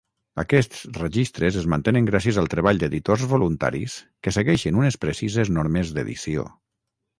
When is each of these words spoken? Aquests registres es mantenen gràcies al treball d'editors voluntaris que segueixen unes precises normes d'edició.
Aquests 0.43 0.77
registres 1.01 1.59
es 1.61 1.67
mantenen 1.73 2.07
gràcies 2.07 2.39
al 2.43 2.49
treball 2.55 2.81
d'editors 2.85 3.27
voluntaris 3.35 3.99
que 4.27 4.35
segueixen 4.41 4.83
unes 4.83 5.01
precises 5.07 5.55
normes 5.61 5.95
d'edició. 6.01 6.51